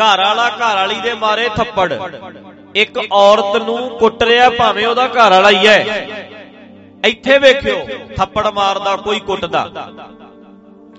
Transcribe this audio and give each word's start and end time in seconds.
ਘਰ 0.00 0.20
ਵਾਲਾ 0.20 0.48
ਘਰ 0.50 0.74
ਵਾਲੀ 0.76 1.00
ਦੇ 1.00 1.14
ਮਾਰੇ 1.14 1.48
ਥੱਪੜ। 1.56 1.92
ਇੱਕ 2.74 2.98
ਔਰਤ 3.12 3.56
ਨੂੰ 3.62 3.78
ਕੁੱਟ 3.98 4.22
ਰਿਹਾ 4.22 4.48
ਭਾਵੇਂ 4.50 4.86
ਉਹਦਾ 4.86 5.06
ਘਰ 5.08 5.30
ਵਾਲਾ 5.30 5.50
ਹੀ 5.50 5.66
ਹੈ। 5.66 6.18
ਇੱਥੇ 7.06 7.38
ਵੇਖਿਓ, 7.38 7.78
ਥੱਪੜ 8.16 8.46
ਮਾਰਦਾ, 8.46 8.96
ਕੋਈ 8.96 9.20
ਕੁੱਟਦਾ। 9.20 9.88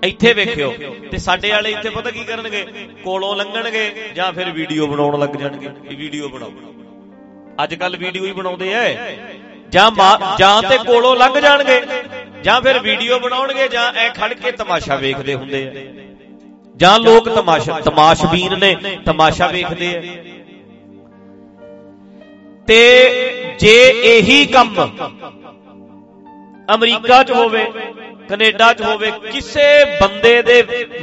ਇੱਥੇ 0.04 0.32
ਵੇਖਿਓ, 0.32 0.72
ਤੇ 1.10 1.18
ਸਾਡੇ 1.18 1.50
ਵਾਲੇ 1.50 1.70
ਇੱਥੇ 1.70 1.90
ਪਤਾ 1.90 2.10
ਕੀ 2.10 2.24
ਕਰਨਗੇ? 2.24 2.64
ਕੋਲੋਂ 3.04 3.34
ਲੰਘਣਗੇ 3.36 4.10
ਜਾਂ 4.14 4.32
ਫਿਰ 4.32 4.50
ਵੀਡੀਓ 4.50 4.86
ਬਣਾਉਣ 4.86 5.18
ਲੱਗ 5.18 5.36
ਜਾਣਗੇ। 5.36 5.68
ਇਹ 5.90 5.96
ਵੀਡੀਓ 5.96 6.28
ਬਣਾਓ। 6.28 6.52
ਅੱਜ 7.64 7.74
ਕੱਲ 7.74 7.96
ਵੀਡੀਓ 7.96 8.24
ਹੀ 8.24 8.32
ਬਣਾਉਂਦੇ 8.32 8.72
ਐ। 8.74 8.94
ਜਾਂ 9.72 9.90
ਜਾਂ 10.38 10.62
ਤੇ 10.62 10.78
ਕੋਲੋਂ 10.78 11.14
ਲੰਘ 11.16 11.38
ਜਾਣਗੇ, 11.40 11.80
ਜਾਂ 12.42 12.60
ਫਿਰ 12.60 12.78
ਵੀਡੀਓ 12.78 13.18
ਬਣਾਉਣਗੇ 13.18 13.68
ਜਾਂ 13.68 13.92
ਐ 13.92 14.08
ਖੜ 14.10 14.32
ਕੇ 14.34 14.52
ਤਮਾਸ਼ਾ 14.52 14.96
ਵੇਖਦੇ 14.96 15.34
ਹੁੰਦੇ 15.34 15.66
ਆ 15.66 15.99
ਜਾਂ 16.80 16.98
ਲੋਕ 17.00 17.28
ਤਮਾਸ਼ਾ 17.28 17.78
ਤਮਾਸ਼ਬੀਨ 17.80 18.58
ਨੇ 18.58 18.74
ਤਮਾਸ਼ਾ 19.06 19.46
ਵੇਖਦੇ 19.46 19.94
ਆ। 19.96 20.00
ਤੇ 22.68 22.78
ਜੇ 23.60 23.76
ਇਹੀ 24.10 24.44
ਕੰਮ 24.46 24.74
ਅਮਰੀਕਾ 26.74 27.22
'ਚ 27.22 27.32
ਹੋਵੇ 27.32 27.64
ਕੈਨੇਡਾ 28.28 28.72
'ਚ 28.72 28.82
ਹੋਵੇ 28.82 29.10
ਕਿਸੇ 29.32 29.62
ਬੰਦੇ 30.00 30.40
ਦੇ 30.42 30.62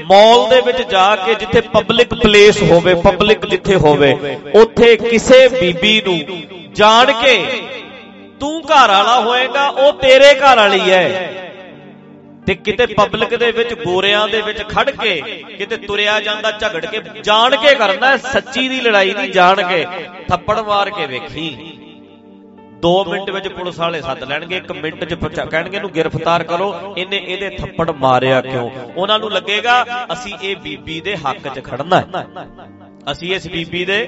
ਮਾਲ 0.09 0.47
ਦੇ 0.49 0.59
ਵਿੱਚ 0.61 0.81
ਜਾ 0.91 1.15
ਕੇ 1.15 1.33
ਜਿੱਥੇ 1.35 1.61
ਪਬਲਿਕ 1.73 2.13
ਪਲੇਸ 2.13 2.61
ਹੋਵੇ 2.63 2.93
ਪਬਲਿਕ 3.03 3.45
ਜਿੱਥੇ 3.45 3.75
ਹੋਵੇ 3.77 4.11
ਉੱਥੇ 4.55 4.95
ਕਿਸੇ 4.97 5.47
ਬੀਬੀ 5.49 6.01
ਨੂੰ 6.05 6.19
ਜਾਣ 6.75 7.11
ਕੇ 7.21 7.35
ਤੂੰ 8.39 8.61
ਘਰ 8.61 8.87
ਵਾਲਾ 8.87 9.19
ਹੋਏਗਾ 9.21 9.67
ਉਹ 9.67 9.91
ਤੇਰੇ 9.93 10.33
ਘਰ 10.35 10.57
ਵਾਲੀ 10.57 10.79
ਹੈ। 10.81 11.03
ਤੇ 12.47 12.53
ਕਿਤੇ 12.55 12.85
ਪਬਲਿਕ 12.87 13.35
ਦੇ 13.35 13.51
ਵਿੱਚ 13.51 13.73
ਗੋਰਿਆਂ 13.75 14.27
ਦੇ 14.27 14.41
ਵਿੱਚ 14.41 14.61
ਖੜ 14.69 14.89
ਕੇ 14.91 15.15
ਕਿਤੇ 15.57 15.77
ਤੁਰਿਆ 15.77 16.19
ਜਾਂਦਾ, 16.21 16.51
ਝਗੜ 16.51 16.85
ਕੇ, 16.85 17.01
ਜਾਣ 17.23 17.55
ਕੇ 17.55 17.73
ਕਰਨਾ 17.75 18.15
ਸੱਚੀ 18.17 18.67
ਦੀ 18.69 18.79
ਲੜਾਈ 18.81 19.13
ਨਹੀਂ, 19.13 19.31
ਜਾਣ 19.31 19.61
ਕੇ। 19.63 19.85
ਥੱਪੜ 20.29 20.59
ਮਾਰ 20.59 20.89
ਕੇ 20.89 21.05
ਵੇਖੀ। 21.07 21.49
2 22.83 22.93
ਮਿੰਟ 23.07 23.29
ਵਿੱਚ 23.29 23.47
ਪੁਲਿਸ 23.47 23.79
ਵਾਲੇ 23.79 24.01
ਸੱਦ 24.01 24.23
ਲੈਣਗੇ 24.23 24.57
1 24.57 24.71
ਮਿੰਟ 24.73 25.03
'ਚ 25.03 25.13
ਕਹਿਣਗੇ 25.41 25.77
ਇਹਨੂੰ 25.77 25.91
ਗ੍ਰਿਫਤਾਰ 25.95 26.43
ਕਰੋ, 26.43 26.73
ਇਹਨੇ 26.97 27.17
ਇਹਦੇ 27.17 27.49
ਥੱਪੜ 27.51 27.89
ਮਾਰਿਆ 27.97 28.41
ਕਿਉਂ? 28.41 28.69
ਉਹਨਾਂ 28.95 29.19
ਨੂੰ 29.19 29.31
ਲੱਗੇਗਾ, 29.31 29.83
ਅਸੀਂ 30.13 30.33
ਇਹ 30.41 30.55
ਬੀਬੀ 30.57 30.99
ਦੇ 31.01 31.15
ਹੱਕ 31.17 31.47
'ਚ 31.47 31.63
ਖੜਨਾ 31.63 32.03
ਅਸੀਂ 33.11 33.33
ਇਸ 33.35 33.47
ਬੀਬੀ 33.47 33.83
ਦੇ 33.85 33.99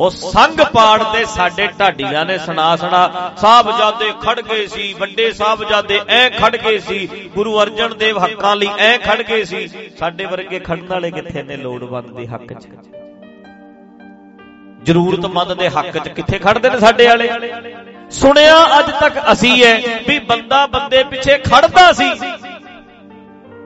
ਉਹ 0.00 0.10
ਸੰਗ 0.10 0.60
ਪਾੜ 0.60 1.02
ਤੇ 1.02 1.24
ਸਾਡੇ 1.24 1.66
ਢਾਡੀਆਂ 1.80 2.24
ਨੇ 2.24 2.38
ਸੁਣਾ 2.38 2.76
ਸੁਣਾ। 2.76 3.32
ਸਾਹਿਬਜ਼ਾਦੇ 3.36 4.12
ਖੜ 4.20 4.40
ਗਏ 4.40 4.66
ਸੀ, 4.66 4.92
ਵੱਡੇ 4.92 5.32
ਸਾਹਿਬਜ਼ਾਦੇ 5.32 6.00
ਐ 6.08 6.28
ਖੜ 6.28 6.56
ਗਏ 6.56 6.78
ਸੀ। 6.78 7.30
ਗੁਰੂ 7.34 7.62
ਅਰਜਨ 7.62 7.98
ਦੇਵ 7.98 8.24
ਹੱਕਾਂ 8.24 8.56
ਲਈ 8.56 8.68
ਐ 8.78 8.98
ਖੜ 8.98 9.22
ਗਏ 9.22 9.44
ਸੀ। 9.44 9.68
ਸਾਡੇ 9.98 10.24
ਵਰਗੇ 10.24 10.58
ਖੜਨ 10.58 10.86
ਵਾਲੇ 10.88 11.10
ਕਿੱਥੇ 11.10 11.42
ਨੇ 11.42 11.56
ਲੋੜਵੰਦ 11.56 12.16
ਦੇ 12.16 12.26
ਹੱਕ 12.26 12.52
'ਚ? 12.52 12.66
ਜ਼ਰੂਰਤਮੰਦ 14.82 15.54
ਦੇ 15.54 15.68
ਹੱਕ 15.68 15.98
'ਚ 15.98 16.08
ਕਿੱਥੇ 16.08 16.38
ਖੜਦੇ 16.38 16.70
ਨੇ 16.70 16.78
ਸਾਡੇ 16.78 17.06
ਵਾਲੇ? 17.06 17.30
ਸੁਣਿਆ 18.10 18.78
ਅੱਜ 18.78 18.90
ਤੱਕ 19.00 19.32
ਅਸੀਂ 19.32 19.64
ਐ 19.64 19.80
ਵੀ 20.08 20.18
ਬੰਦਾ 20.18 20.66
ਬੰਦੇ 20.66 21.04
ਪਿੱਛੇ 21.04 21.38
ਖੜਦਾ 21.38 21.92
ਸੀ। 21.92 22.10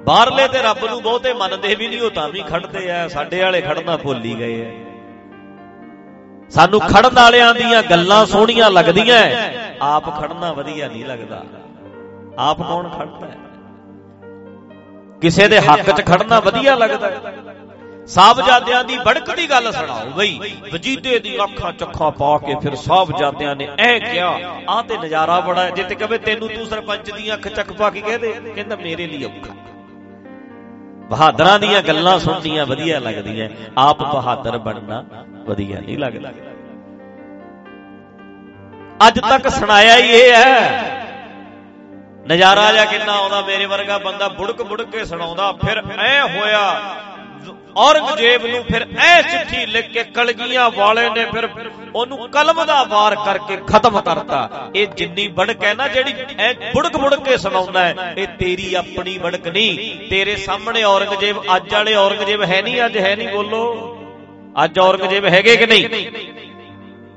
ਬਾਹਰਲੇ 0.05 0.49
ਤੇ 0.49 0.63
ਰੱਬ 0.63 0.85
ਨੂੰ 0.85 1.03
ਬਹੁਤੇ 1.03 1.33
ਮੰਨਦੇ 1.33 1.75
ਵੀ 1.75 1.89
ਨਹੀਂ, 1.89 2.01
ਉਹ 2.01 2.11
ਤਾਂ 2.11 2.29
ਵੀ 2.29 2.43
ਖੜਦੇ 2.43 2.91
ਆ। 2.91 3.09
ਸਾਡੇ 3.09 3.43
ਵਾਲੇ 3.43 3.61
ਖੜਨਾ 3.61 3.97
ਭੁੱਲ 3.97 4.25
ਹੀ 4.25 4.39
ਗਏ 4.39 4.67
ਆ। 4.67 4.96
ਸਾਨੂੰ 6.51 6.81
ਖੜਨ 6.81 7.15
ਵਾਲਿਆਂ 7.15 7.55
ਦੀਆਂ 7.55 7.83
ਗੱਲਾਂ 7.83 8.27
ਸੋਹਣੀਆਂ 8.27 8.71
ਲੱਗਦੀਆਂ 8.71 9.21
ਆਪ 9.83 10.05
ਖੜਨਾ 10.21 10.53
ਵਧੀਆ 10.53 10.89
ਨਹੀਂ 10.89 11.05
ਲੱਗਦਾ। 11.05 11.43
ਆਪ 12.39 12.63
ਕੌਣ 12.63 12.89
ਖੜਦਾ 12.89 13.27
ਹੈ? 13.27 13.37
ਕਿਸੇ 15.21 15.49
ਦੇ 15.49 15.61
ਹੱਕ 15.61 15.91
'ਚ 15.91 16.07
ਖੜਨਾ 16.07 16.41
ਵਧੀਆ 16.41 16.75
ਲੱਗਦਾ 16.75 17.11
ਹੈ। 17.11 17.21
ਸਾਹਿਬਜ਼ਾਦਿਆਂ 18.07 18.85
ਦੀ 18.85 18.99
ਬੜਕ 18.99 19.35
ਦੀ 19.37 19.51
ਗੱਲ 19.51 19.73
ਸੁਣਾਓ 19.73 20.11
ਬਈ। 20.11 20.39
ਵਜੀਦੇ 20.73 21.19
ਦੀ 21.19 21.37
ਅੱਖਾਂ 21.45 21.73
ਚੱਖਾਂ 21.73 22.11
ਪਾ 22.11 22.39
ਕੇ 22.39 22.55
ਫਿਰ 22.55 22.75
ਸਾਹਿਬਜ਼ਾਦਿਆਂ 22.75 23.57
ਨੇ 23.57 23.69
ਐ 23.79 23.99
ਕਿਹਾ 23.99 24.39
ਆਹ 24.69 24.83
ਤੇ 24.83 24.97
ਨਜ਼ਾਰਾ 24.99 25.41
ਬੜਾ 25.41 25.69
ਜਿੱਤੇ 25.71 25.95
ਕਹੇ 25.95 26.19
ਤੈਨੂੰ 26.19 26.49
ਤੂੰ 26.49 26.67
ਸਰਪੰਚ 26.67 27.11
ਦੀ 27.11 27.33
ਅੱਖ 27.35 27.49
ਚੱਕ 27.49 27.73
ਪਾ 27.73 27.91
ਕੇ 27.91 28.01
ਕਹਦੇ 28.01 28.33
ਕਹਿੰਦਾ 28.55 28.77
ਮੇਰੇ 28.77 29.07
ਲਈ 29.07 29.25
ਔਖਾ। 29.25 29.55
ਬਹਾਦਰਾਂ 31.09 31.59
ਦੀਆਂ 31.59 31.83
ਗੱਲਾਂ 31.83 32.19
ਸੁਣਨੀਆਂ 32.19 32.67
ਵਧੀਆ 32.67 33.01
ਲੱਗਦੀਆਂ। 33.01 33.49
ਆਪ 33.79 34.03
ਬਹਾਦਰ 34.03 34.59
ਬਣਨਾ 34.59 35.05
ਵਧੀਆ 35.45 35.81
ਨਹੀਂ 35.81 35.99
ਲੱਗਦਾ। 35.99 36.33
ਅੱਜ 39.09 39.21
ਤੱਕ 39.21 39.49
ਸੁਣਾਇਆ 39.49 39.97
ਹੀ 39.97 40.11
ਇਹ 40.11 40.35
ਹੈ। 40.35 40.93
ਨਜ਼ਾਰਾ 42.27 42.73
ਜਾਂ 42.73 42.87
ਕਿੰਨਾ 42.87 43.13
ਆਉਂਦਾ, 43.13 43.41
ਮੇਰੇ 43.41 43.67
ਵਰਗਾ 43.67 43.99
ਬੰਦਾ 43.99 44.29
ਬੁੜਕ 44.29 44.63
ਬੁੜਕ 44.63 44.85
ਕੇ 44.85 45.05
ਸੁਣਾਉਂਦਾ, 45.05 45.53
ਫਿਰ 45.53 45.83
ਐ 45.99 46.23
ਹੋਇਆ 46.23 46.81
ਔਰੰਗਜ਼ੇਬ 47.77 48.47
ਨੂੰ 48.47 48.63
ਫਿਰ 48.65 48.87
ਐ 48.99 49.21
ਚਿੱਠੀ 49.23 49.65
ਲਿਖ 49.67 49.91
ਕੇ 49.93 50.03
ਕਲਗੀਆਂ 50.15 50.69
ਵਾਲੇ 50.71 51.09
ਨੇ 51.11 51.25
ਫਿਰ 51.25 51.49
ਉਹਨੂੰ 51.95 52.29
ਕਲਮ 52.31 52.65
ਦਾ 52.65 52.83
ਵਾਰ 52.85 53.15
ਕਰਕੇ 53.17 53.57
ਖਤਮ 53.67 54.01
ਕਰਤਾ। 54.01 54.71
ਇਹ 54.75 54.87
ਜਿੰਨੀ 54.97 55.27
ਬੜਕ 55.39 55.65
ਹੈ 55.65 55.75
ਨਾ 55.75 55.89
ਜਿਹੜੀ 55.89 56.15
ਐ 56.39 56.53
ਬੁੜਕ 56.53 56.97
ਬੁੜਕ 56.97 57.25
ਕੇ 57.25 57.37
ਸੁਣਾਉਂਦਾ 57.37 57.85
ਹੈ, 57.85 58.15
ਇਹ 58.19 58.27
ਤੇਰੀ 58.39 58.73
ਆਪਣੀ 58.75 59.17
ਬੜਕ 59.19 59.49
ਨਹੀਂ। 59.49 60.09
ਤੇਰੇ 60.11 60.37
ਸਾਹਮਣੇ 60.37 60.83
ਔਰੰਗਜ਼ੇਬ, 60.85 61.43
ਅੱਜ 61.57 61.73
ਵਾਲੇ 61.75 61.95
ਔਰੰਗਜ਼ੇਬ 61.97 62.43
ਹੈ 62.43 62.63
ਨਹੀਂ, 62.63 62.85
ਅੱਜ 62.87 62.99
ਹੈ 62.99 63.15
ਨਹੀਂ 63.17 63.29
ਬੋਲੋ। 63.29 63.63
ਅੱਜ 64.65 64.79
ਔਰੰਗਜ਼ੇਬ 64.79 65.25
ਹੈਗੇ 65.27 65.57
ਕਿ 65.57 65.67
ਨਹੀਂ? 65.67 66.07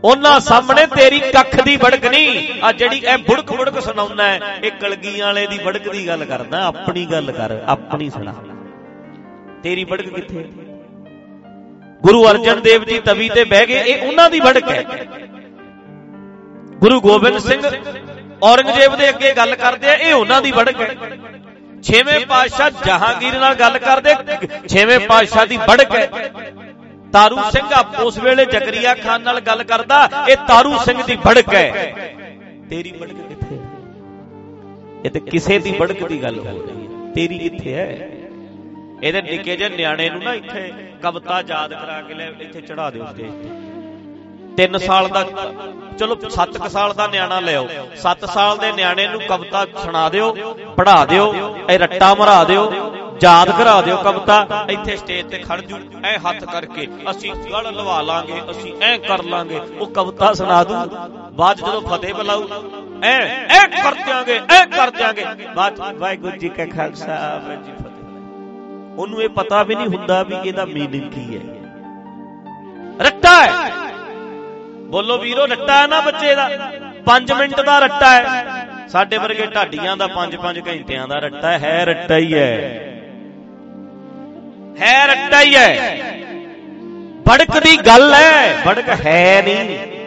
ਉਹਨਾਂ 0.03 0.39
ਸਾਹਮਣੇ 0.39 0.85
ਤੇਰੀ 0.87 1.19
ਕੱਖ 1.19 1.55
ਦੀ 1.61 1.75
ਬੜਕ 1.77 2.05
ਨਹੀਂ। 2.05 2.61
ਆ 2.63 2.71
ਜਿਹੜੀ 2.71 3.01
ਐ 3.05 3.17
ਬੁੜਕ 3.19 3.51
ਬੁੜਕ 3.53 3.79
ਸੁਣਾਉਂਦਾ 3.81 4.33
ਇਹ 4.35 4.71
ਕਲਗੀਆਂ 4.71 5.25
ਵਾਲੇ 5.25 5.47
ਦੀ 5.47 5.57
ਬੜਕ 5.57 5.89
ਦੀ 5.89 6.07
ਗੱਲ 6.07 6.25
ਕਰਦਾ। 6.25 6.63
ਆਪਣੀ 6.65 7.05
ਗੱਲ 7.05 7.31
ਕਰ, 7.31 7.59
ਆਪਣੀ 7.67 8.09
ਸੁਣਾ। 8.09 8.33
ਤੇਰੀ 9.63 9.83
ਬੜਕ 9.85 10.09
ਕਿੱਥੇ? 10.09 10.43
ਗੁਰੂ 12.01 12.23
ਅਰਜਨ 12.29 12.61
ਦੇਵ 12.61 12.83
ਜੀ 12.83 12.99
ਤਵੀ 12.99 13.29
ਤੇ 13.29 13.43
ਬਹਿ 13.43 13.65
ਗਏ, 13.67 13.79
ਇਹ 13.83 14.07
ਉਹਨਾਂ 14.07 14.29
ਦੀ 14.29 14.39
ਬੜਕ 14.39 14.69
ਹੈ। 14.69 14.83
ਗੁਰੂ 16.79 16.99
ਗੋਬਿੰਦ 17.01 17.37
ਸਿੰਘ 17.37 17.61
ਔਰੰਗਜ਼ੇਬ 18.43 18.95
ਦੇ 18.95 19.09
ਅੱਗੇ 19.09 19.33
ਗੱਲ 19.37 19.55
ਕਰਦੇ 19.55 19.89
ਆ, 19.89 19.93
ਇਹ 19.93 20.13
ਉਹਨਾਂ 20.13 20.41
ਦੀ 20.41 20.51
ਬੜਕ 20.51 20.81
ਹੈ। 20.81 20.95
ਛੇਵੇਂ 21.83 22.19
ਪਾਤਸ਼ਾਹ 22.25 22.69
ਜਹਾਂਗੀਰ 22.85 23.39
ਨਾਲ 23.39 23.55
ਗੱਲ 23.55 23.77
ਕਰਦੇ, 23.77 24.13
ਛੇਵੇਂ 24.67 24.99
ਪਾਤਸ਼ਾਹ 24.99 25.45
ਦੀ 25.45 25.57
ਬੜਕ 25.57 25.95
ਹੈ। 25.95 26.09
ਤਾਰੂ 27.13 27.37
ਸਿੰਘ 27.51 27.67
ਉਸ 28.01 28.17
ਵੇਲੇ 28.17 28.45
ਜਕਰੀਆ 28.45 28.93
ਖਾਨ 28.95 29.21
ਨਾਲ 29.21 29.39
ਗੱਲ 29.39 29.63
ਕਰਦਾ, 29.63 30.09
ਇਹ 30.29 30.35
ਤਾਰੂ 30.47 30.77
ਸਿੰਘ 30.77 31.01
ਦੀ 31.03 31.15
ਬੜਕ 31.15 31.53
ਹੈ। 31.53 31.93
ਤੇਰੀ 32.69 32.91
ਬੜਕ 32.91 33.13
ਕਿੱਥੇ 33.29 33.55
ਹੈ? 33.55 33.61
ਇਹ 35.05 35.09
ਤੇ 35.09 35.19
ਕਿਸੇ 35.19 35.59
ਦੀ 35.59 35.71
ਬੜਕ 35.71 36.07
ਦੀ 36.07 36.21
ਗੱਲ 36.23 36.39
ਹੋ 36.39 36.43
ਰਹੀ 36.43 36.87
ਹੈ। 36.87 37.11
ਤੇਰੀ 37.13 37.37
ਕਿੱਥੇ 37.39 37.73
ਹੈ? 37.73 38.18
ਇਹਦੇ 39.03 39.21
ਨਿੱਕੇ 39.21 39.55
ਜਿਹੇ 39.55 39.69
ਨਿਆਣੇ 39.69 40.09
ਨੂੰ 40.09 40.23
ਨਾ 40.23 40.33
ਇੱਥੇ 40.33 40.71
ਕਵਿਤਾ 41.03 41.41
ਯਾਦ 41.49 41.73
ਕਰਾ 41.73 42.01
ਕੇ 42.01 42.13
ਲੈ 42.13 42.27
ਇੱਥੇ 42.41 42.61
ਚੜਾ 42.61 42.89
ਦਿਓ 42.89 43.05
ਸਟੇਜ 43.05 43.31
ਤੇ 44.57 44.67
3 44.67 44.77
ਸਾਲ 44.79 45.07
ਦਾ 45.09 45.23
ਚਲੋ 45.99 46.15
7 46.29 46.67
ਸਾਲ 46.69 46.93
ਦਾ 46.93 47.07
ਨਿਆਣਾ 47.07 47.39
ਲਿਓ 47.39 47.67
7 48.03 48.25
ਸਾਲ 48.27 48.57
ਦੇ 48.57 48.71
ਨਿਆਣੇ 48.71 49.07
ਨੂੰ 49.07 49.21
ਕਵਿਤਾ 49.21 49.65
ਸੁਣਾ 49.83 50.07
ਦਿਓ, 50.09 50.31
ਪੜ੍ਹਾ 50.77 51.05
ਦਿਓ, 51.05 51.33
ਇਹ 51.69 51.79
ਰੱਟਾ 51.79 52.13
ਮਰਾ 52.15 52.43
ਦਿਓ, 52.43 52.63
ਯਾਦ 53.23 53.49
ਕਰਾ 53.57 53.81
ਦਿਓ 53.81 53.95
ਕਵਿਤਾ, 54.03 54.65
ਇੱਥੇ 54.69 54.95
ਸਟੇਜ 54.97 55.29
ਤੇ 55.31 55.37
ਖੜ 55.39 55.59
ਜੂ, 55.61 55.77
ਐ 56.05 56.17
ਹੱਥ 56.17 56.43
ਕਰਕੇ 56.45 56.87
ਅਸੀਂ 57.11 57.31
ਗੜ 57.33 57.65
ਲਵਾ 57.67 58.01
ਲਾਂਗੇ, 58.01 58.41
ਅਸੀਂ 58.51 58.73
ਐ 58.83 58.97
ਕਰ 59.07 59.23
ਲਾਂਗੇ, 59.23 59.59
ਉਹ 59.79 59.87
ਕਵਿਤਾ 59.93 60.33
ਸੁਣਾ 60.33 60.63
ਦੂ। 60.63 60.75
ਬਾਅਦ 61.33 61.57
ਜਦੋਂ 61.57 61.81
ਫਤਿਹ 61.81 62.13
ਬੁਲਾਉ 62.13 62.47
ਐ 63.03 63.17
ਐ 63.57 63.65
ਕਰ 63.73 63.93
ਦਿਆਂਗੇ, 63.95 64.39
ਐ 64.51 64.65
ਕਰ 64.67 64.91
ਦਿਆਂਗੇ। 64.91 65.25
ਬਾਅਦ 65.55 65.79
ਵਾਹਿਗੁਰੂ 65.99 66.37
ਜੀ 66.37 66.49
ਕਾ 66.49 66.65
ਖਾਲਸਾ, 66.75 67.13
ਵਾਹਿਗੁਰੂ 67.45 67.65
ਜੀ 67.65 67.71
ਫਤਿਹ। 67.73 67.88
ਉਹਨੂੰ 68.99 69.21
ਇਹ 69.21 69.29
ਪਤਾ 69.29 69.63
ਵੀ 69.63 69.75
ਨਹੀਂ 69.75 69.87
ਹੁੰਦਾ 69.87 70.23
ਵੀ 70.23 70.35
ਇਹਦਾ 70.45 70.65
ਮੀਨਿੰਗ 70.65 71.11
ਕੀ 71.11 71.37
ਹੈ। 71.37 71.41
ਰੱਟਾ 73.01 73.45
ਹੈ। 73.45 73.71
ਬੋਲੋ 74.81 75.17
ਵੀਰੋ, 75.17 75.45
ਰੱਟਾ 75.45 75.81
ਹੈ 75.81 75.87
ਨਾ 75.87 76.01
ਬੱਚੇ 76.01 76.35
ਦਾ? 76.35 76.49
5 77.05 77.33
ਮਿੰਟ 77.33 77.61
ਦਾ 77.61 77.79
ਰੱਟਾ 77.79 78.09
ਹੈ। 78.13 78.45
ਸਾਡੇ 78.87 79.17
ਵਰਗੇ 79.17 79.45
ਢਾਡੀਆਂ 79.45 79.97
ਦਾ 79.97 80.07
5-5 80.07 80.61
ਘੰਟਿਆਂ 80.67 81.07
ਦਾ 81.07 81.19
ਰੱਟਾ 81.19 81.57
ਹੈ 81.59 81.85
ਰੱਟਾ 81.85 82.17
ਹੀ 82.17 82.33
ਹੈ। 82.33 82.51
ਹੈ 84.81 85.07
ਰੱਟਾ 85.07 85.41
ਹੀ 85.41 85.55
ਹੈ। 85.55 85.99
ਬੜਕ 87.27 87.59
ਦੀ 87.59 87.77
ਗੱਲ 87.77 88.13
ਹੈ 88.13 88.63
ਬੜਕ 88.65 88.89
ਹੈ 89.05 89.41
ਨਹੀਂ। 89.41 89.98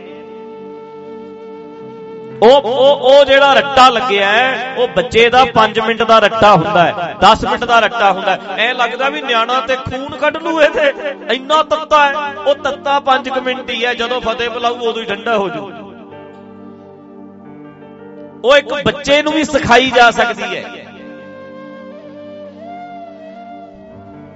ਉਹ 2.43 2.62
ਉਹ 2.62 3.03
ਉਹ 3.09 3.25
ਜਿਹੜਾ 3.25 3.53
ਰੱਟਾ 3.55 3.89
ਲੱਗਿਆ 3.89 4.31
ਹੈ, 4.31 4.75
ਉਹ 4.79 4.89
ਬੱਚੇ 4.89 5.29
ਦਾ 5.31 5.44
5 5.55 5.79
ਮਿੰਟ 5.81 6.03
ਦਾ 6.03 6.19
ਰੱਟਾ 6.19 6.53
ਹੁੰਦਾ 6.53 6.85
ਹੈ 6.85 7.15
10 7.21 7.44
ਮਿੰਟ 7.44 7.65
ਦਾ 7.65 7.79
ਰੱਟਾ 7.81 8.11
ਹੁੰਦਾ 8.12 8.33
ਹੈ। 8.33 8.56
ਐ 8.59 8.73
ਲੱਗਦਾ 8.73 9.09
ਵੀ 9.09 9.23
ਨਿਆਣਾ 9.23 9.61
ਤੇ 9.61 9.77
ਖੂਨ 9.77 10.17
ਕੱਢ 10.17 10.37
ਲੂ 10.37 10.61
ਇਹਦੇ। 10.62 10.93
ਇੰਨਾ 11.35 11.62
ਤੱਤਾ 11.62 12.05
ਹੈ, 12.06 12.35
ਉਹ 12.37 12.55
ਤੱਤਾ 12.55 12.99
5 13.00 13.39
ਮਿੰਟ 13.41 13.71
ਹੀ 13.71 13.85
ਹੈ, 13.85 13.94
ਜਦੋਂ 13.94 14.21
ਫਤਿਹ 14.21 14.50
ਬੁਲਾਊ, 14.50 14.75
ਉਦੋਂ 14.75 15.03
ਹੀ 15.03 15.06
ਠੰਡਾ 15.06 15.37
ਹੋ 15.39 15.49
ਜੂ 15.49 15.71
ਉਹ 18.44 18.56
ਇੱਕ 18.56 18.73
ਬੱਚੇ 18.85 19.23
ਨੂੰ 19.23 19.33
ਵੀ 19.33 19.44
ਸਿਖਾਈ 19.44 19.91
ਜਾ 19.91 20.11
ਸਕਦੀ 20.11 20.56
ਹੈ। 20.56 20.62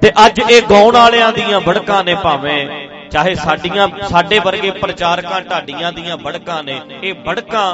ਤੇ 0.03 0.13
ਅੱਜ 0.27 0.41
ਇਹ 0.51 0.63
ਗਾਉਣ 0.63 0.97
ਵਾਲਿਆਂ 0.97 1.33
ਦੀਆਂ 1.33 1.61
ਬੜਕਾਂ 1.61 2.03
ਨੇ 2.05 2.15
ਭਾਵੇਂ 2.15 2.86
ਚਾਹੇ 3.11 3.35
ਸਾਡੀਆਂ, 3.35 3.89
ਸਾਡੇ 4.09 4.39
ਵਰਗੇ 4.39 4.71
ਪ੍ਰਚਾਰਕਾਂ 4.71 5.41
ਢਾਡੀਆਂ 5.41 5.93
ਦੀਆਂ 5.93 6.17
ਬੜਕਾਂ 6.17 6.63
ਨੇ, 6.65 6.81
ਇਹ 7.03 7.15
ਬੜਕਾਂ 7.27 7.67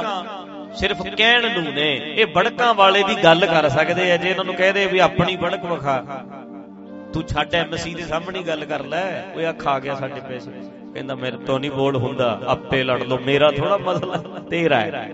ਸਿਰਫ 0.75 1.01
ਕਹਿਣ 1.07 1.51
ਨੂੰ 1.53 1.73
ਨੇ, 1.73 1.91
ਇਹ 2.17 2.25
ਬੜਕਾਂ 2.25 2.73
ਵਾਲੇ 2.73 3.03
ਦੀ 3.03 3.15
ਗੱਲ 3.23 3.45
ਕਰ 3.45 3.69
ਸਕਦੇ 3.69 4.11
ਆ, 4.11 4.17
ਜੇ 4.17 4.29
ਇਹਨਾਂ 4.29 4.45
ਨੂੰ 4.45 4.55
ਕਹਦੇ 4.55 4.85
ਵੀ 4.87 4.99
ਆਪਣੀ 4.99 5.35
ਬੜਕ 5.35 5.65
ਵਿਖਾ। 5.65 5.97
ਤੂੰ 7.13 7.23
ਛੱਡ 7.23 7.55
ਐਮਸੀ 7.55 7.93
ਦੇ 7.93 8.03
ਸਾਹਮਣੇ 8.03 8.41
ਗੱਲ 8.43 8.65
ਕਰ 8.65 8.83
ਲੈ, 8.85 9.03
ਓਏ 9.35 9.45
ਆ 9.45 9.51
ਖਾ 9.53 9.77
ਗਿਆ 9.79 9.95
ਸਾਡੇ 9.95 10.21
ਪੈਸੇ 10.21 10.51
ਕਹਿੰਦਾ, 10.93 11.15
ਮੇਰੇ 11.15 11.37
ਤੋਂ 11.37 11.59
ਨਹੀਂ 11.59 11.71
ਬੋਲ 11.71 11.95
ਹੁੰਦਾ, 11.95 12.39
ਆਪੇ 12.47 12.83
ਲੜ 12.83 13.01
ਲਓ, 13.03 13.17
ਮੇਰਾ 13.25 13.51
ਥੋੜਾ 13.51 13.77
ਮਸਲਾ 13.77 14.17
ਤੇਰਾ 14.49 14.79
ਹੈ। 14.79 15.13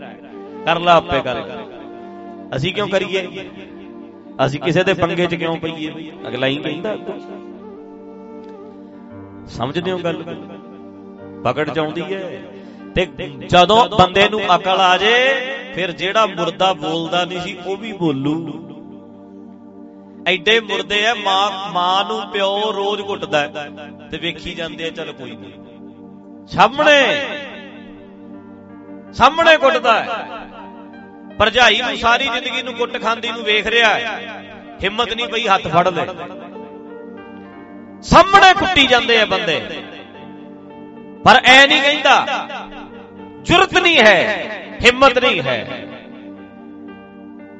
ਕਰ 0.66 0.80
ਲੈ 0.80 0.92
ਆਪੇ 0.92 1.20
ਗੱਲ। 1.22 1.44
ਅਸੀਂ 2.56 2.74
ਕਿਉਂ 2.74 2.88
ਕਰੀਏ? 2.88 3.28
ਅਸੀਂ 4.46 4.60
ਕਿਸੇ 4.60 4.84
ਦੇ 4.84 4.94
ਪੰਗੇ 4.94 5.26
'ਚ 5.28 5.36
ਕਿਉਂ 5.36 5.56
ਪਈਏ? 5.58 5.92
ਅਗਲਾ 6.28 6.48
ਹੀ 6.48 6.56
ਕਹਿੰਦਾ 6.58 6.96
ਸਮਝਦੇ 9.50 9.92
ਹੋ 9.92 9.98
ਗੱਲ? 9.98 10.24
ਪਕੜ 11.44 11.70
ਚਾਉਂਦੀ 11.70 12.02
ਹੈ। 12.14 12.20
ਤੇ 12.96 13.06
ਜਦੋਂ 13.50 13.84
ਬੰਦੇ 13.90 14.28
ਨੂੰ 14.30 14.42
ਅਕਲ 14.56 14.82
ਆ 14.82 14.96
ਜੇ 14.98 15.14
ਫਿਰ 15.76 15.92
ਜਿਹੜਾ 15.92 16.26
ਮੁਰਦਾ 16.26 16.72
ਬੋਲਦਾ 16.74 17.24
ਨਹੀਂ 17.26 17.42
ਸੀ 17.42 17.56
ਉਹ 17.66 17.78
ਵੀ 17.78 17.92
ਬੋਲੂ। 17.94 18.36
ਐਡੇ 20.28 20.60
ਮੁਰਦੇ 20.60 21.06
ਆ 21.08 21.14
ਮਾਂ 21.16 21.72
ਮਾਂ 21.72 22.06
ਨੂੰ 22.06 22.22
ਪਿਓ 22.32 22.72
ਰੋਜ਼ 22.72 23.02
ਘੁੱਟਦਾ 23.02 23.46
ਤੇ 24.12 24.18
ਵੇਖੀ 24.18 24.54
ਜਾਂਦੇ 24.56 24.86
ਆ 24.86 24.90
ਚਲ 24.90 25.12
ਕੋਈ 25.12 25.36
ਨਹੀਂ। 25.36 25.54
ਸਾਹਮਣੇ। 26.48 27.00
ਸਾਹਮਣੇ 29.14 29.56
ਕੁੱਟਦਾ 29.58 29.94
ਭਰਜਾਈ 31.40 31.82
ਨੂੰ 31.82 31.96
ਸਾਰੀ 31.98 32.28
ਜ਼ਿੰਦਗੀ 32.30 32.62
ਨੂੰ 32.64 32.74
ਕੁੱਟ 32.74 33.02
ਖਾਂਦੀ 33.02 33.30
ਨੂੰ 33.32 33.44
ਵੇਖ 33.44 33.68
ਰਿਹਾ 33.68 33.94
ਹਿੰਮਤ 34.84 35.14
ਨਹੀਂ 35.14 35.28
ਪਈ 35.28 35.48
ਹੱਥ 35.48 35.68
ਫੜ 35.68 35.88
ਲੈ। 35.88 36.06
ਸਾਹਮਣੇ 38.04 38.54
ਕੁੱਟੀ 38.54 38.86
ਜਾਂਦੇ 38.88 39.20
ਆ 39.22 39.26
ਬੰਦੇ। 39.26 39.60
ਪਰ 41.26 41.40
ਐ 41.46 41.66
ਨਹੀਂ 41.68 41.82
ਕਹਿੰਦਾ, 41.82 42.48
ਜੁਰਤ 43.42 43.74
ਨਹੀਂ 43.74 44.00
ਹੈ, 44.00 44.16
ਹਿੰਮਤ 44.86 45.18
ਨਹੀਂ 45.18 45.42
ਹੈ। 45.42 45.86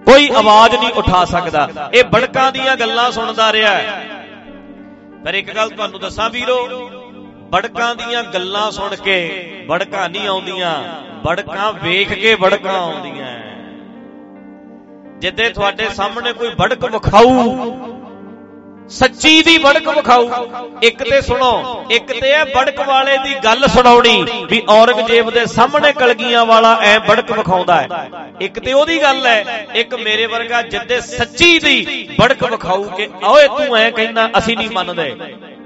ਕੋਈ 0.06 0.30
ਆਵਾਜ਼ 0.36 0.76
ਨਹੀਂ 0.76 0.92
ਉਠਾ 0.94 1.24
ਸਕਦਾ। 1.26 1.68
ਇਹ 1.94 2.04
ਬੜਕਾਂ 2.04 2.52
ਦੀਆਂ 2.52 2.76
ਗੱਲਾਂ 2.78 3.12
ਸੁਣਦਾ 3.12 3.52
ਰਿਹਾ 3.54 3.74
ਪਰ 5.26 5.34
ਇੱਕ 5.34 5.52
ਗੱਲ 5.56 5.70
ਤੁਹਾਨੂੰ 5.70 6.00
ਦੱਸਾਂ 6.00 6.30
ਵੀਰੋ, 6.30 6.58
ਬੜਕਾਂ 7.52 7.94
ਦੀਆਂ 7.96 8.24
ਗੱਲਾਂ 8.24 8.70
ਸੁਣ 8.72 8.96
ਕੇ 8.96 9.18
ਬੜਕਾਂ 9.68 10.10
ਨਹੀਂ 10.10 10.28
ਆਉਂਦੀਆਂ, 10.28 10.74
ਬੜਕਾਂ 11.24 11.72
ਵੇਖ 11.74 12.14
ਕੇ 12.14 12.36
ਬੜਕਾਂ 12.36 12.74
ਆਉਂਦੀਆਂ। 12.74 13.38
ਜਿੱਦੇ 15.20 15.50
ਤੁਹਾਡੇ 15.50 15.90
ਸਾਹਮਣੇ 15.90 16.34
ਕੋਈ 16.34 16.50
ਬੜਕ 16.56 16.86
ਵਿਖਾਊ 16.86 17.34
ਸੱਚੀ 18.92 19.42
ਦੀ 19.44 19.58
ਬੜਕ 19.58 19.88
ਵਿਖਾਊ 19.88 20.30
ਇੱਕ 20.84 21.02
ਤੇ 21.04 21.20
ਸੁਣੋ, 21.22 21.86
ਇੱਕ 21.92 22.12
ਤੇ 22.12 22.30
ਇਹ 22.30 22.46
ਬੜਕ 22.56 22.80
ਵਾਲੇ 22.88 23.18
ਦੀ 23.18 23.34
ਗੱਲ 23.44 23.68
ਸੁਣਾਉਣੀ 23.68 24.46
ਵੀ 24.52 24.62
ਔਰੰਗਜ਼ੇਬ 24.70 25.30
ਦੇ 25.30 25.46
ਸਾਹਮਣੇ 25.46 25.92
ਕਲਗੀਆਂ 25.94 26.46
ਵਾਲਾ 26.46 26.74
ਐ 26.84 26.98
ਬੜਕ 27.00 27.32
ਵਿਖਾਉਂਦਾ 27.32 27.76
ਹੈ। 27.82 28.10
ਇੱਕ 28.42 28.60
ਤੇ 28.60 28.74
ਉਹਦੀ 28.74 29.02
ਗੱਲ 29.02 29.26
ਹੈ, 29.28 29.68
ਇੱਕ 29.76 29.94
ਮੇਰੇ 29.96 30.26
ਵਰਗਾ 30.26 30.62
ਜਿੱਦੇ 30.64 31.00
ਸੱਚੀ 31.02 31.60
ਦੀ 31.60 32.08
ਬੜਕ 32.20 32.44
ਵਿਖਾਊ 32.44 32.84
ਕਿ 32.98 33.08
ਓਏ 33.24 33.48
ਤੂੰ 33.48 33.78
ਐ 33.78 33.90
ਕਹਿੰਦਾ, 33.92 34.30
ਅਸੀਂ 34.38 34.58
ਨਹੀਂ 34.58 34.70
ਮੰਨਦੇ। 34.70 35.14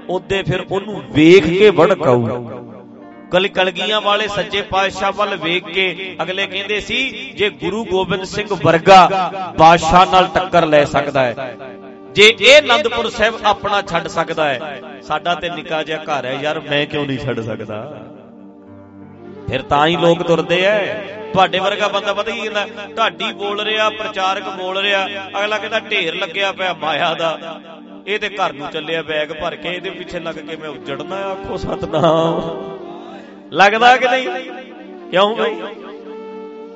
ਉਹਦੇ 0.08 0.42
ਫਿਰ 0.42 0.64
ਉਹਨੂੰ 0.70 1.02
ਵੇਖ 1.12 1.46
ਕੇ 1.48 1.70
ਭੜਕਾਊ 1.70 2.44
ਕਲ 3.32 3.46
ਕਲਗੀਆਂ 3.48 4.00
ਵਾਲੇ 4.00 4.26
ਸੱਚੇ 4.28 4.60
ਪਾਤਸ਼ਾਹ 4.62 5.12
ਵੱਲ 5.12 5.36
ਵੇਖ 5.36 5.64
ਕੇ 5.66 6.16
ਅਗਲੇ 6.22 6.46
ਕਹਿੰਦੇ 6.46 6.80
ਸੀ, 6.80 6.98
ਜੇ 7.36 7.48
ਗੁਰੂ 7.62 7.84
ਗੋਬਿੰਦ 7.84 8.24
ਸਿੰਘ 8.26 8.48
ਵਰਗਾ 8.64 9.30
ਬਾਦਸ਼ਾਹ 9.58 10.06
ਨਾਲ 10.12 10.28
ਟੱਕਰ 10.34 10.66
ਲੈ 10.66 10.84
ਸਕਦਾ 10.84 11.24
ਹੈ 11.24 11.58
ਜੇ 12.14 12.26
ਇਹ 12.40 12.56
ਆਨੰਦਪੁਰ 12.56 13.08
ਸਾਹਿਬ 13.10 13.34
ਆਪਣਾ 13.44 13.80
ਛੱਡ 13.82 14.06
ਸਕਦਾ 14.08 14.48
ਹੈ, 14.48 14.80
ਸਾਡਾ 15.02 15.34
ਤੇ 15.34 15.48
ਨਿੱਕਾ 15.50 15.82
ਜਿਹਾ 15.82 15.98
ਘਰ 16.02 16.26
ਹੈ 16.26 16.32
ਯਾਰ, 16.32 16.60
ਮੈਂ 16.60 16.84
ਕਿਉਂ 16.86 17.06
ਨਹੀਂ 17.06 17.18
ਛੱਡ 17.18 17.40
ਸਕਦਾ? 17.40 17.78
ਫਿਰ 19.48 19.62
ਤਾਂ 19.62 19.86
ਹੀ 19.86 19.96
ਲੋਕ 19.96 20.22
ਤੁਰਦੇ 20.22 20.60
ਐ। 20.62 20.94
ਤੁਹਾਡੇ 21.32 21.58
ਵਰਗਾ 21.58 21.88
ਬੰਦਾ 21.88 22.12
ਪਤਾ 22.12 22.30
ਕੀ 22.30 22.40
ਕਹਿੰਦਾ 22.40 22.66
ਢਾਡੀ 22.96 23.32
ਬੋਲ 23.32 23.60
ਰਿਹਾ, 23.60 23.88
ਪ੍ਰਚਾਰਕ 23.90 24.48
ਬੋਲ 24.48 24.78
ਰਿਹਾ, 24.78 25.06
ਅਗਲਾ 25.38 25.58
ਕਹਿੰਦਾ 25.58 25.80
ਢੇਰ 25.80 26.14
ਲੱਗਿਆ 26.14 26.52
ਪਿਆ 26.52 26.72
ਮਾਇਆ 26.74 27.14
ਦਾ। 27.14 27.60
ਇਹ 28.06 28.18
ਤੇ 28.18 28.28
ਘਰ 28.28 28.52
ਨੂੰ 28.52 28.68
ਚੱਲਿਆ 28.70 29.02
ਬੈਗ 29.02 29.32
ਭਰ 29.32 29.56
ਕੇ, 29.56 29.68
ਇਹਦੇ 29.68 29.90
ਪਿੱਛੇ 29.90 30.20
ਲੱਗ 30.20 30.34
ਕੇ 30.34 30.56
ਮੈਂ 30.56 30.68
ਉੱਜੜਨਾ 30.68 31.16
ਆਖੋ 31.16 31.56
ਸਤਨਾਮ। 31.56 32.40
ਲੱਗਦਾ 33.52 33.96
ਕਿ 33.96 34.08
ਨਹੀਂ? 34.08 34.28
ਕਿਉਂ 35.10 35.36
ਬਈ? 35.36 35.54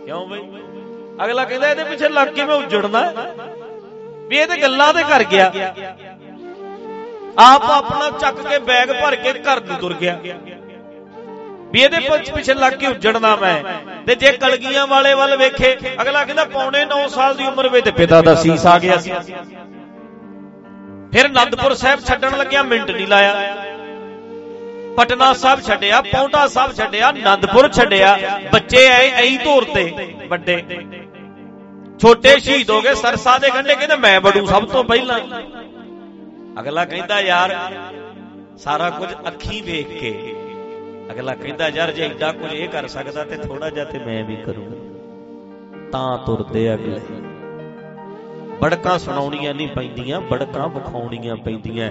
ਕਿਉਂ 0.06 0.26
ਬਈ? 0.26 0.40
ਅਗਲਾ 1.24 1.44
ਕਹਿੰਦਾ 1.44 1.70
ਇਹਦੇ 1.70 1.84
ਪਿੱਛੇ 1.84 2.08
ਲੱਗ 2.08 2.28
ਕੇ 2.28 2.44
ਮੈਂ 2.44 2.54
ਉੱਜੜਨਾ। 2.54 3.12
ਵੀ 4.28 4.38
ਇਹ 4.38 4.46
ਤੇ 4.46 4.56
ਗੱਲਾਂ 4.56 4.92
ਤੇ 4.94 5.02
ਕਰ 5.02 5.24
ਗਿਆ। 5.24 5.52
ਆਪ 7.38 7.64
ਆਪਣਾ 7.70 8.10
ਚੱਕ 8.10 8.40
ਕੇ 8.48 8.58
ਬੈਗ 8.58 8.90
ਭਰ 9.02 9.14
ਕੇ 9.16 9.32
ਘਰ 9.32 9.60
ਨੂੰ 9.60 9.76
ਤੁਰ 9.76 9.94
ਗਿਆ। 9.94 10.18
ਵੀ 11.72 11.80
ਇਹਦੇ 11.80 11.98
ਪਿੱਛੇ 12.34 12.54
ਲੱਗ 12.54 12.72
ਕੇ 12.72 12.86
ਉੱਜੜਨਾ 12.86 13.36
ਮੈਂ। 13.36 13.62
ਤੇ 14.06 14.14
ਜੇ 14.14 14.32
ਕਲਗੀਆਂ 14.32 14.86
ਵਾਲੇ 14.86 15.14
ਵੱਲ 15.14 15.36
ਵੇਖੇ, 15.36 15.76
ਅਗਲਾ 16.02 16.24
ਕਹਿੰਦਾ 16.24 16.44
ਪੌਣੇ 16.44 16.84
9 16.84 17.06
ਸਾਲ 17.08 17.34
ਦੀ 17.34 17.46
ਉਮਰ 17.46 17.68
ਵਿੱਚ 17.68 17.84
ਤੇ 17.84 17.90
ਪਿਤਾ 17.90 18.20
ਦਾ 18.22 18.34
ਸੀਸ 18.34 18.66
ਆ 18.66 18.78
ਗਿਆ 18.78 18.96
ਸੀ। 18.96 19.12
ਫਿਰ 21.12 21.26
ਅਨੰਦਪੁਰ 21.26 21.74
ਸਾਹਿਬ 21.74 22.00
ਛੱਡਣ 22.00 22.36
ਲੱਗਿਆ 22.36 22.62
ਮਿੰਟ 22.62 22.90
ਨਹੀਂ 22.90 23.06
ਲਾਇਆ। 23.06 23.34
ਪਟਨਾ 24.96 25.32
ਸਾਹਿਬ 25.32 25.60
ਛੱਡਿਆ, 25.60 26.00
ਪੌਂਟਾ 26.02 26.46
ਸਾਹਿਬ 26.46 26.72
ਛੱਡਿਆ 26.72 27.08
ਆਨੰਦਪੁਰ 27.08 27.68
ਛੱਡਿਆ। 27.72 28.18
ਬੱਚੇ 28.52 28.86
ਐ 28.86 29.08
ਐਂ 29.22 29.38
ਧੋਰ 29.44 29.64
ਤੇ, 29.64 30.14
ਵੱਡੇ। 30.28 30.64
ਛੋਟੇ 32.02 32.38
ਸ਼ਹੀਦ 32.38 32.70
ਹੋ 32.70 32.82
ਗਏ, 32.82 32.94
ਸਰਸਾ 32.94 33.38
ਦੇ 33.38 33.50
ਕੰਢੇ 33.50 33.74
ਕਹਿੰਦੇ 33.74 33.96
ਮੈਂ 33.96 34.20
ਬੜੂ 34.20 34.46
ਸਭ 34.46 34.68
ਤੋਂ 34.68 34.84
ਪਹਿਲਾਂ। 34.84 35.20
ਅਗਲਾ 36.60 36.84
ਕਹਿੰਦਾ, 36.84 37.20
ਯਾਰ, 37.20 37.72
ਸਾਰਾ 38.58 38.90
ਕੁਝ 38.90 39.08
ਅੱਖੀਂ 39.28 39.62
ਵੇਖ 39.62 40.00
ਕੇ। 40.00 40.34
ਅਗਲਾ 41.12 41.34
ਕਹਿੰਦਾ, 41.34 41.68
ਯਾਰ, 41.68 41.92
ਜੇ 41.92 42.04
ਐਡਾ 42.04 42.32
ਕੁਝ 42.32 42.52
ਇਹ 42.52 42.68
ਕਰ 42.68 42.86
ਸਕਦਾ 42.86 43.24
ਤੇ 43.24 43.36
ਥੋੜਾ 43.36 43.70
ਜਿਹਾ 43.70 43.84
ਤੇ 43.84 43.98
ਮੈਂ 43.98 44.24
ਵੀ 44.24 44.36
ਕਰੂੰਗਾ। 44.36 44.88
ਤਾਂ 45.92 46.18
ਤੁਰਦੇ 46.18 46.74
ਅਗਲੇ। 46.74 47.00
ਬੜਕਾਂ 48.60 48.98
ਸੁਣਾਉਣੀਆਂ 48.98 49.54
ਨਹੀਂ 49.54 49.68
ਪੈਂਦੀਆਂ, 49.68 50.20
ਬੜਕਾਂ 50.20 50.68
ਵਿਖਾਉਣੀਆਂ 50.68 51.36
ਪੈਂਦੀਆਂ। 51.36 51.90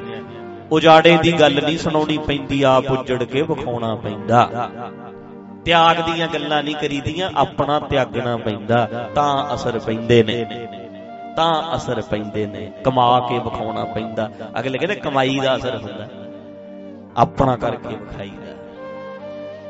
ਉਜਾੜੇ 0.71 1.17
ਦੀ 1.21 1.31
ਗੱਲ 1.31 1.63
ਨਹੀਂ 1.63 1.77
ਸੁਣਾਉਣੀ 1.77 2.17
ਪੈਂਦੀ, 2.17 2.63
ਆਪ 2.63 2.91
ਉਜੜ 2.91 3.23
ਕੇ 3.23 3.41
ਵਿਖਾਉਣਾ 3.41 3.95
ਪੈਂਦਾ। 3.95 4.69
ਤਿਆਗ 5.67 6.01
ਦੀਆਂ 6.01 6.27
ਗੱਲਾਂ 6.27 6.63
ਨਹੀਂ 6.63 6.75
ਕਰੀਦੀਆਂ, 6.75 7.31
ਆਪਣਾ 7.35 7.79
ਤਿਆਗਣਾ 7.79 8.37
ਪੈਂਦਾ, 8.37 8.85
ਤਾਂ 9.15 9.55
ਅਸਰ 9.55 9.79
ਪੈਂਦੇ 9.79 10.23
ਨੇ। 10.23 10.67
ਤਾਂ 11.35 11.75
ਅਸਰ 11.75 12.01
ਪੈਂਦੇ 12.01 12.45
ਨੇ, 12.45 12.71
ਕਮਾ 12.83 13.19
ਕੇ 13.19 13.39
ਵਿਖਾਉਣਾ 13.39 13.85
ਪੈਂਦਾ। 13.85 14.31
ਅਗਲੇ 14.59 14.77
ਕਹਿੰਦੇ 14.77 14.95
ਕਮਾਈ 14.95 15.39
ਦਾ 15.39 15.55
ਅਸਰ 15.55 15.77
ਹੁੰਦਾ। 15.77 16.07
ਆਪਣਾ 17.17 17.57
ਕਰਕੇ 17.57 17.95
ਵਿਖਾਈਦਾ। 17.95 18.53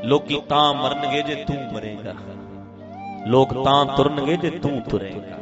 ਲੋਕੀ 0.04 0.42
ਤਾਂ 0.50 0.74
ਮਰਨਗੇ 0.74 1.22
ਜੇ 1.22 1.36
ਤੂੰ 1.36 1.74
ਮਰੇਗਾ। 1.74 2.14
ਲੋਕ 3.28 3.64
ਤਾਂ 3.66 3.86
ਤੁਰਨਗੇ 3.86 4.38
ਜੇ 4.38 4.50
ਤੂੰ 4.50 4.82
ਤੁਰੇਗਾ। 4.82 5.38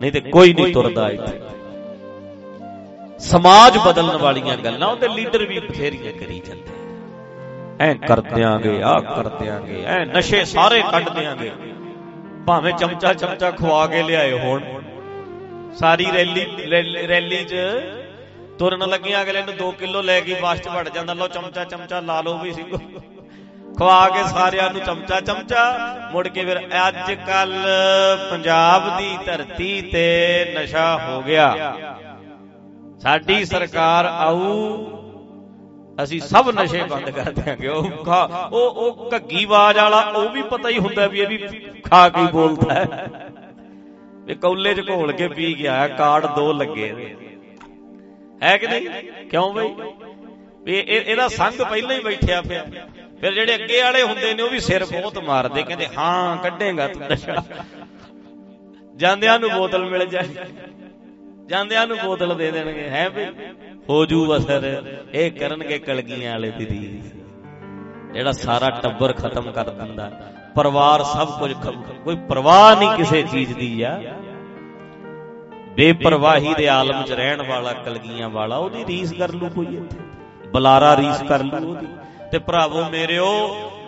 ਨਹੀਂ 0.00 0.12
ਤੇ 0.12 0.20
ਕੋਈ 0.20 0.54
ਨਹੀਂ 0.54 0.74
ਤੁਰਦਾ 0.74 1.10
ਇੱਥੇ। 1.10 1.40
ਸਮਾਜ 3.18 3.78
ਬਦਲਣ 3.78 4.16
ਵਾਲੀਆਂ 4.16 4.56
ਗੱਲਾਂ 4.56 4.88
ਉਹਦੇ 4.88 5.08
ਲੀਡਰ 5.08 5.44
ਵੀ 5.46 5.60
ਬਥੇਰੀਆਂ 5.60 6.12
ਕਰੀ 6.12 6.42
ਜਾਂਦੇ 6.46 6.81
ਐ 7.82 7.92
ਕਰ 7.98 8.20
ਦਿਆਂਗੇ 8.22 8.80
ਆ 8.84 8.98
ਕਰ 9.00 9.28
ਦਿਆਂਗੇ, 9.30 9.82
ਐ 9.86 10.04
ਨਸ਼ੇ 10.06 10.44
ਸਾਰੇ 10.46 10.80
ਕੱਢ 10.90 11.08
ਦਿਆਂਗੇ। 11.10 11.50
ਭਾਵੇਂ 12.46 12.72
ਚਮਚਾ 12.74 13.12
ਚਮਚਾ 13.14 13.50
ਖਵਾ 13.52 13.86
ਕੇ 13.86 14.02
ਲਿਆਏ 14.02 14.38
ਹੋਣ। 14.38 14.62
ਸਾਰੀ 15.78 16.06
ਰੈਲੀ 16.12 16.46
ਰੈਲੀ 17.08 17.44
'ਚ 17.44 17.54
ਤੁਰਨ 18.58 18.88
ਲੱਗਿਆ, 18.88 19.22
ਅਗਲੇ 19.22 19.42
ਨੂੰ 19.42 19.54
2 19.56 19.70
ਕਿਲੋ 19.78 20.02
ਲੈ 20.02 20.20
ਕੇ 20.20 20.34
ਬਾਸ 20.42 20.60
'ਚ 20.60 20.68
ਵੜ 20.68 20.88
ਜਾਂਦਾ। 20.88 21.12
ਲਓ 21.14 21.28
ਚਮਚਾ 21.28 21.64
ਚਮਚਾ 21.64 22.00
ਲਾ 22.02 22.20
ਲਓ 22.20 22.38
ਵੀ 22.38 22.52
ਸਿੰਘੋ 22.52 22.78
ਖਵਾ 23.78 24.08
ਕੇ 24.08 24.22
ਸਾਰਿਆਂ 24.28 24.70
ਨੂੰ 24.72 24.80
ਚਮਚਾ 24.82 25.20
ਚਮਚਾ। 25.20 25.62
ਮੁੜ 26.12 26.26
ਕੇ 26.28 26.44
ਫਿਰ 26.44 26.58
ਅੱਜ 26.88 27.12
ਕੱਲ 27.26 27.52
ਪੰਜਾਬ 28.30 28.88
ਦੀ 28.98 29.16
ਧਰਤੀ 29.26 29.80
ਤੇ 29.82 30.54
ਨਸ਼ਾ 30.56 30.96
ਹੋ 30.98 31.22
ਗਿਆ। 31.22 31.74
ਸਾਡੀ 33.02 33.44
ਸਰਕਾਰ 33.44 34.06
ਆਊ। 34.06 34.42
ਅਸੀਂ 36.02 36.20
ਸਭ 36.20 36.52
ਨਸ਼ੇ 36.60 36.82
ਬੰਦ 36.82 37.10
ਕਰ 37.10 37.30
ਦਿਆਂਗੇ। 37.30 37.68
ਉਹ 37.68 37.84
ਉਹ 38.52 38.70
ਉਹ 38.70 39.10
ਘੱਗੀ 39.14 39.44
ਆਵਾਜ਼ 39.44 39.78
ਵਾਲਾ, 39.78 40.00
ਉਹ 40.00 40.30
ਵੀ 40.30 40.42
ਪਤਾ 40.42 40.68
ਹੀ 40.68 40.78
ਹੁੰਦਾ 40.78 41.06
ਵੀ 41.06 41.20
ਇਹ 41.20 41.26
ਵੀ 41.26 41.38
ਖਾ 41.84 42.08
ਕੇ 42.08 42.22
ਬੋਲਦਾ 42.32 42.74
ਹੈ। 42.74 43.08
ਵੀ 44.24 44.34
ਕੌਲੇ 44.34 44.74
'ਚ 44.74 44.90
ਘੋਲ 44.90 45.12
ਕੇ 45.12 45.28
ਪੀ 45.28 45.58
ਗਿਆ, 45.58 45.88
ਕਾਰਡ 45.88 46.26
ਦੋ 46.26 46.52
ਲੱਗੇ। 46.52 47.16
ਹੈ 48.42 48.56
ਕਿ 48.56 48.66
ਨਹੀਂ? 48.66 48.88
ਕਿਉਂ 49.28 49.54
ਬਈ? 49.54 49.68
ਵੀ 50.62 50.78
ਇਹਦਾ 50.78 51.28
ਸੰਗ 51.28 51.62
ਪਹਿਲਾਂ 51.62 51.96
ਹੀ 51.96 52.00
ਬੈਠਿਆ 52.00 52.42
ਪਿਆ। 52.42 52.66
ਫਿਰ 53.20 53.34
ਜਿਹੜੇ 53.34 53.54
ਅੱਗੇ 53.54 53.82
ਵਾਲੇ 53.82 54.02
ਹੁੰਦੇ 54.02 54.34
ਨੇ, 54.34 54.42
ਉਹ 54.42 54.50
ਵੀ 54.50 54.60
ਸਿਰ 54.60 54.84
ਬਹੁਤ 54.84 55.18
ਮਾਰਦੇ। 55.18 55.62
ਕਹਿੰਦੇ, 55.62 55.86
ਹਾਂ, 55.98 56.36
ਕੱਢੇਗਾ 56.36 56.88
ਤੂੰ 56.88 57.02
ਨਸ਼ਾ। 57.02 57.42
ਜਾਂਦਿਆਂ 58.96 59.38
ਨੂੰ 59.38 59.50
ਬੋਤਲ 59.50 59.84
ਮਿਲ 59.84 60.06
ਜਾਏ। 60.06 60.28
ਜਾਂਦਿਆਂ 61.46 61.86
ਨੂੰ 61.86 61.96
ਬੋਤਲ 62.04 62.34
ਦੇ 62.36 62.50
ਦੇਣਗੇ। 62.50 62.88
ਹੈ 62.88 63.10
ਵੀ 63.10 63.24
ਹੋ 63.88 64.04
ਜੂ 64.06 64.36
ਅਸਰ। 64.36 64.82
ਇਹ 65.12 65.30
ਕਰਨਗੇ 65.32 65.78
ਕਲਗੀਆਂ 65.78 66.32
ਵਾਲੇ 66.32 66.50
ਦੀ 66.50 67.02
ਜਿਹੜਾ 68.12 68.32
ਸਾਰਾ 68.32 68.70
ਟੱਬਰ 68.70 69.12
ਖਤਮ 69.12 69.50
ਕਰ 69.52 69.70
ਦਿੰਦਾ। 69.70 70.10
ਪਰਿਵਾਰ 70.54 71.02
ਸਭ 71.02 71.38
ਕੁਝ 71.38 71.52
ਕੋਈ 72.04 72.16
ਪਰਵਾਹ 72.28 72.76
ਨਹੀਂ 72.76 72.90
ਕਿਸੇ 72.96 73.22
ਚੀਜ਼ 73.22 73.54
ਦੀ 73.54 73.82
ਆ। 73.82 74.02
ਬੇਪਰਵਾਹੀ 75.76 76.54
ਦੇ 76.54 76.68
ਆਲਮ 76.68 77.02
'ਚ 77.02 77.12
ਰਹਿਣ 77.12 77.42
ਵਾਲਾ, 77.48 77.72
ਕਲਗੀਆਂ 77.72 78.28
ਵਾਲਾ, 78.28 78.56
ਉਹਦੀ 78.56 78.84
ਰੀਸ 78.86 79.12
ਕਰ 79.12 79.32
ਲੂ 79.32 79.48
ਕੋਈ 79.48 79.66
ਇੱਥੇ। 79.66 79.98
ਬਲਾਰਾ 80.52 80.96
ਰੀਸ 80.96 81.22
ਕਰ 81.28 81.42
ਲੂ 81.42 81.70
ਉਹਦੀ। 81.70 81.86
ਤੇ 82.32 82.38
ਭਰਾਵੋ 82.38 82.84
ਮੇਰਿਓ, 82.90 83.30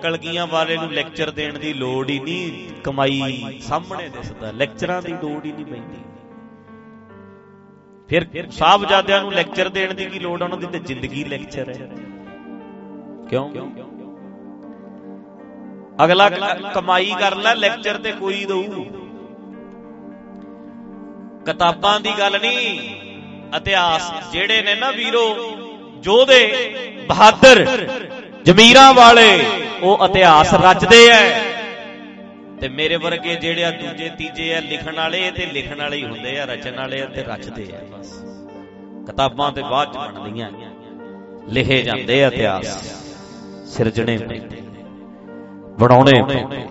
ਕਲਗੀਆਂ 0.02 0.46
ਵਾਲੇ 0.46 0.76
ਨੂੰ 0.76 0.92
ਲੈਕਚਰ 0.92 1.30
ਦੇਣ 1.30 1.58
ਦੀ 1.58 1.72
ਲੋੜ 1.72 2.08
ਹੀ 2.10 2.18
ਨਹੀਂ। 2.18 2.80
ਕਮਾਈ 2.82 3.60
ਸਾਹਮਣੇ 3.60 4.08
ਦਿਸਦਾ। 4.08 4.50
ਲੈਕਚਰਾਂ 4.50 5.02
ਦੀ 5.02 5.12
ਲੋੜ 5.12 5.44
ਹੀ 5.44 5.52
ਨਹੀਂ 5.52 5.66
ਪੈਂਦੀ। 5.66 5.96
ਫਿਰ 8.08 8.50
ਸਾਹਿਬਜ਼ਾਦਿਆਂ 8.50 9.20
ਨੂੰ 9.20 9.32
ਲੈਕਚਰ 9.32 9.68
ਦੇਣ 9.68 9.94
ਦੀ 9.94 10.04
ਕੀ 10.04 10.18
ਲੋੜ 10.18 10.42
ਉਹਨਾਂ 10.42 10.58
ਦੀ 10.58 10.66
ਤੇ 10.66 10.78
ਜ਼ਿੰਦਗੀ 10.78 11.24
ਲੈਕਚਰ 11.24 11.68
ਹੈ। 11.68 11.88
ਕਿਉਂ? 13.30 13.50
ਅਗਲਾ 16.04 16.28
ਕਮਾਈ 16.74 17.14
ਕਰ 17.20 17.34
ਲੈ 17.36 17.54
ਲੈਕਚਰ 17.54 17.98
ਤੇ 17.98 18.12
ਕੋਈ 18.12 18.44
ਦਊ। 18.44 18.62
ਕਿਤਾਬਾਂ 21.46 22.00
ਦੀ 22.00 22.12
ਗੱਲ 22.18 22.40
ਨਹੀਂ, 22.40 22.94
ਇਤਿਹਾਸ 23.56 24.12
ਜਿਹੜੇ 24.32 24.62
ਨੇ 24.62 24.74
ਨਾ 24.74 24.90
ਵੀਰੋ 24.90 25.24
ਜੋਧੇ 26.00 26.42
ਬਹਾਦਰ 27.08 27.64
ਜ਼ਮੀਰਾਂ 28.44 28.92
ਵਾਲੇ, 28.94 29.44
ਉਹ 29.82 30.04
ਇਤਿਹਾਸ 30.04 30.54
ਰਚਦੇ 30.54 31.06
ਐ। 31.08 31.43
ਤੇ 32.60 32.68
ਮੇਰੇ 32.68 32.96
ਵਰਗੇ 32.96 33.34
ਜਿਹੜੇ 33.36 33.64
ਆ 33.64 33.70
ਦੂਜੇ, 33.70 34.08
ਤੀਜੇ 34.08 34.54
ਆ, 34.54 34.60
ਲਿਖਣ 34.60 34.96
ਵਾਲੇ 34.96 35.30
ਤੇ 35.30 35.46
ਲਿਖਣ 35.46 35.78
ਵਾਲੇ 35.78 35.96
ਹੀ 35.96 36.04
ਹੁੰਦੇ 36.04 36.40
ਆ, 36.40 36.44
ਰਚਣ 36.44 36.76
ਵਾਲੇ 36.76 37.06
ਤੇ 37.06 37.22
ਰਚਦੇ 37.22 37.66
ਆ। 37.76 37.98
ਬਸ 37.98 38.12
ਕਿਤਾਬਾਂ 39.06 39.52
ਤੇ 39.52 39.62
ਬਾਅਦ 39.62 39.92
ਚ 39.92 39.96
ਬਣਦੀਆਂ। 39.96 40.50
ਲਿਖੇ 41.48 41.82
ਜਾਂਦੇ 41.82 42.24
ਆ 42.24 42.26
ਇਤਿਹਾਸ। 42.26 42.66
ਸਿਰਜਣੇ 43.66 44.16
ਪੈਂਦੇ 44.18 44.62
ਬਣਾਉਣੇ 45.78 46.22
ਪੈਂਦੇ 46.22 46.64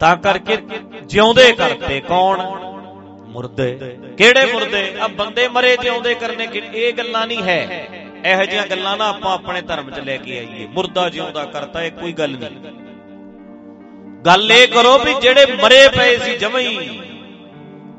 ਤਾਂ 0.00 0.16
ਕਰਕੇ 0.16 0.56
ਜਿਉਂਦੇ 1.06 1.52
ਕਰਤੇ 1.52 2.00
ਕੌਣ? 2.00 2.40
ਮੁਰਦੇ। 3.28 3.98
ਕਿਹੜੇ 4.18 4.52
ਮੁਰਦੇ? 4.52 4.94
ਆ 5.00 5.06
ਬੰਦੇ 5.08 5.48
ਮਰੇ 5.48 5.76
ਜਿਉਂਦੇ 5.82 6.14
ਕਰਨੇ 6.14 6.48
ਇਹ 6.74 6.92
ਗੱਲਾਂ 6.92 7.26
ਨਹੀਂ 7.26 7.42
ਹੈ। 7.42 7.88
ਇਹੋ 8.24 8.42
ਜਿਹੀਆਂ 8.42 8.66
ਗੱਲਾਂ 8.66 8.96
ਨਾ 8.96 9.08
ਆਪਾਂ 9.08 9.34
ਆਪਣੇ 9.34 9.60
ਧਰਮ 9.62 9.90
'ਚ 9.90 9.98
ਲੈ 9.98 10.16
ਕੇ 10.16 10.38
ਆਈਏ। 10.38 10.66
ਮੁਰਦਾ 10.66 11.08
ਜਿਉਂਦਾ 11.08 11.44
ਕਰਤਾ 11.44 11.82
ਇਹ 11.82 11.90
ਕੋਈ 11.90 12.12
ਗੱਲ 12.12 12.36
ਨਹੀਂ। 12.38 12.81
ਗੱਲ 14.26 14.52
ਇਹ 14.52 14.66
ਕਰੋ 14.68 14.98
ਵੀ 14.98 15.14
ਜਿਹੜੇ 15.22 15.46
ਮਰੇ 15.62 15.88
ਪਏ 15.88 16.16
ਸੀ 16.18 16.36
ਜਮਈ 16.36 16.76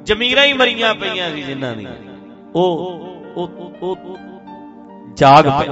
ਜ਼ਮੀਰਾਂ 0.03 0.45
ਹੀ 0.45 0.53
ਮਰੀਆਂ 0.53 0.93
ਪਈਆਂ 0.95 1.29
ਸੀ 1.31 1.41
ਜਿਨ੍ਹਾਂ 1.43 1.75
ਦੀਆਂ 1.75 1.95
ਉਹ 2.55 3.01
ਉਹ 3.37 3.49
ਉਹ 3.81 4.17
ਜਾਗ 5.17 5.47
ਪਏ। 5.49 5.67